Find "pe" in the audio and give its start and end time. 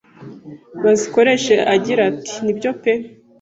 2.81-2.93